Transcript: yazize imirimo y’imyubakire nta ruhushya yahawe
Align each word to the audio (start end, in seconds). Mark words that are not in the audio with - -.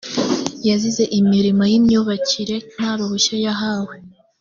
yazize 0.67 1.03
imirimo 1.19 1.63
y’imyubakire 1.71 2.55
nta 2.73 2.89
ruhushya 2.97 3.35
yahawe 3.45 3.95